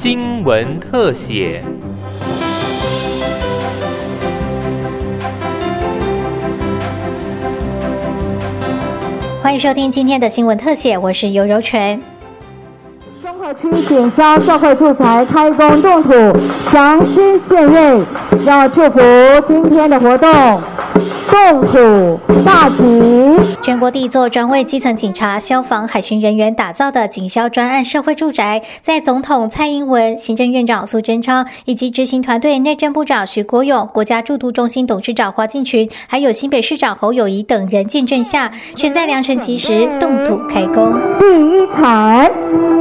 [0.00, 1.60] 新闻特写。
[9.42, 12.00] 欢迎收听今天的新闻特写，我是尤柔纯。
[13.20, 16.12] 中和区检销社会住宅开工动土，
[16.70, 18.06] 详细现验，
[18.44, 19.00] 要祝福
[19.48, 20.62] 今天的活动。
[21.30, 22.82] 动土大吉！
[23.62, 40.94] 全国第一座专为基层警察、消防、海巡人员打造的警消专案社会住宅，在总统蔡英文、行政院长苏贞昌以及执行团队内政部长徐国勇、国家驻都中心董事长华进群，还有新北市长侯友谊等人见证下，选在良辰吉时动土开工。
[41.18, 42.30] 第一彩，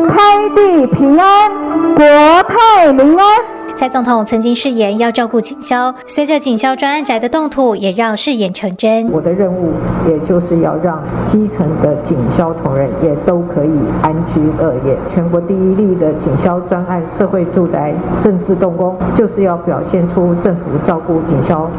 [0.09, 1.51] 开地平安，
[1.95, 2.05] 国
[2.43, 3.56] 泰民安。
[3.77, 9.07] 蔡总统曾经誓言要照顾警消，随着警消专案宅的动土，也让誓言成真。
[9.11, 9.71] 我的任务，
[10.07, 13.69] 也就是要让基层的警消同仁也都可以
[14.01, 14.97] 安居乐业。
[15.13, 21.69] 全国第一例的警消专案社会住宅正式动工，就是要表现出政府照顾警消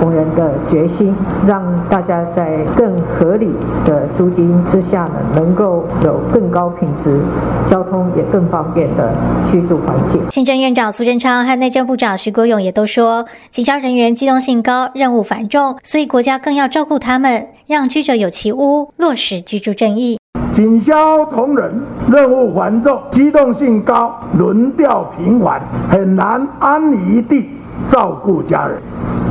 [0.00, 1.14] 同仁的决心，
[1.46, 3.52] 让大家在更合理
[3.84, 7.20] 的租金之下呢，能够有更高品质、
[7.68, 9.14] 交通也更方便的
[9.52, 10.20] 居住环境。
[10.32, 11.43] 行政院长苏贞昌。
[11.44, 20.18] 和内政部长徐国勇也都说，警消人员机动性高，任务繁重，所以国家更要照顾他们，让居者有其屋，落实居住正义。
[20.52, 27.50] 警消同仁任务繁重，机动性高，轮调频繁，很难安离地
[27.88, 28.80] 照顾家人。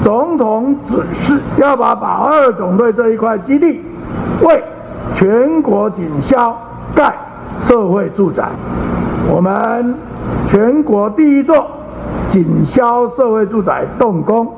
[0.04, 3.80] 总统指示要把保二总队这一块基地，
[4.42, 4.62] 为
[5.16, 6.58] 全国警消
[6.94, 7.16] 盖
[7.62, 8.44] 社会住宅。
[9.30, 9.96] 我们
[10.50, 11.66] 全国第一座。
[12.34, 14.52] 警消社会住宅动工，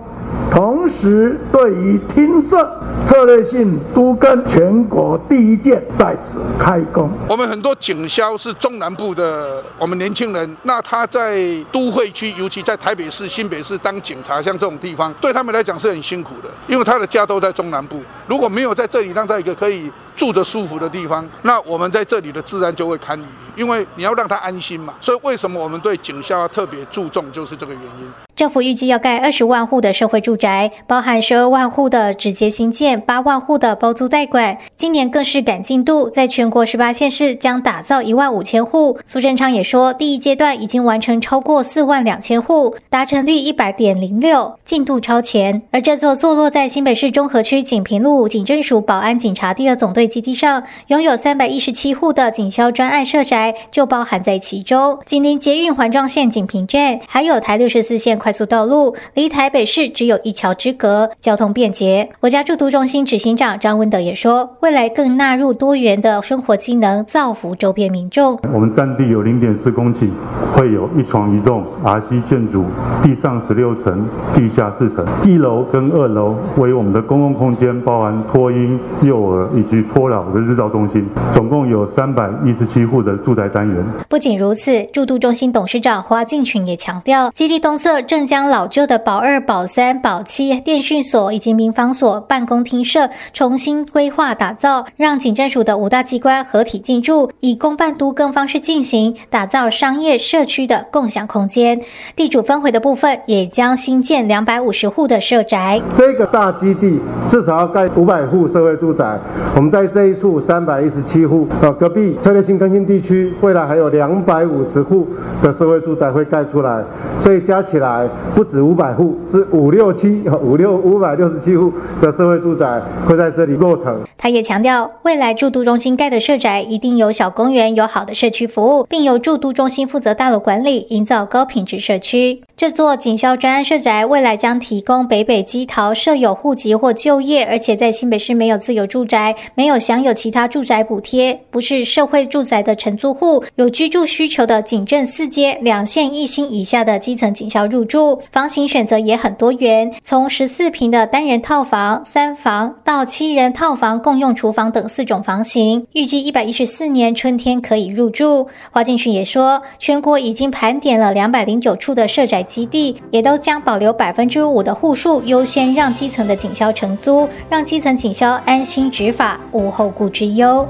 [0.49, 7.11] 同时对于听社策略性都跟全国第一件在此开工。
[7.27, 11.37] 我们很多警消是中南部的，我们年轻人，那他在
[11.69, 18.01] 都会区，尤其在台北市、新北市当警察，像这种地方，对他们来讲是很辛苦的，因为他的家都在中南部。
[18.25, 23.25] 如果没有在这里让他一个可以住得舒服的地方，那我们在这里的治安就会堪虞。
[23.55, 28.11] 因为你要让他安心嘛，所以为什么我们对警校特别注重，就是这个原因。
[28.35, 34.57] 政府预计要盖二十万户的社会住宅，包含十二万户的直接新建，八万户的包租代管。
[34.75, 38.99] 今年更是赶进度，在全国十八县市将打造一万五千户。
[39.05, 45.61] 苏贞昌也说，第一阶段已经完成超过四万两千户，达成率一百点零六，进度超前。
[45.71, 54.97] 而这座坐落在新北市中和区锦屏路警政署保安警察第二总队基地上，拥有三百一十七户的警消专案社宅，就包含在其中。
[55.05, 58.15] 紧邻捷运环状线锦屏站，还有台六十四线。
[58.17, 62.09] 快速道路离台北市只有一桥之隔，交通便捷。
[62.19, 68.39] 国家驻都中心执行长张文德也说，未来更纳入多元的生活机能，造福周边民众。
[68.51, 70.09] 我们占地有零点四公顷，
[70.55, 72.63] 会有一床一栋 RC 建筑，
[73.03, 83.85] 地上十六层，地下四层，一楼跟二楼为我们的公共空间，包含托婴、幼儿以及托老的日照中心，总共有三百一十七户的住宅单元。
[84.07, 88.01] 不仅如此，住都中心董事长花进群也强调，基地东侧。
[88.01, 101.81] 正将老旧的保二、保三、保七电讯所以及民防所、办公厅舍重新规划打造，让警政署的五大机关合体进驻，以公办都更方式进行，打造商业社区的共享空间。
[102.15, 105.81] 地主分回的部分也将新建两百五十户的社宅。
[105.93, 109.19] 这个大基地至少要盖五百户社会住宅。
[109.55, 115.07] 我们在这一处三百一十七户，呃，隔壁策略性更新地区未来还有两百五十户
[115.41, 116.83] 的社会住宅会盖出来，
[117.21, 118.07] 所以加起来。
[118.35, 121.71] 不止五百户，是五六七五六五百六十七户
[122.01, 124.01] 的社会住宅会在这里落成。
[124.17, 132.41] 他也强调，未来驻都中心盖的社宅一定有小公园，有好的社区服务，并由驻都中心负责大楼管理，营造高品质社区。
[132.57, 158.47] 这座警校专案社宅未来将提供北北基桃设有户籍或就业，而且在新北市没有自有住宅，没有享有其他住宅补贴，不是社会住宅的承租户，有居住需求的警镇四街两线一星以下的基层警校入住，房型选择也很多元，从十四平的单人套房、三房到七人套房共用厨房等四种房型，预计一百一十四年春天可以入住。
[158.71, 162.35] 华进群也说，全国已经盘点了两百零九处的社宅。
[162.45, 170.67] 基地也都将保留百分之五的户数，优先让基层的警消承租，让基层警消安心执法，无后顾之忧。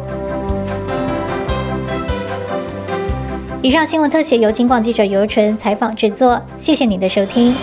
[3.65, 7.55] 以上新闻特写由金广记者尤淳采访制作，谢谢您的收听。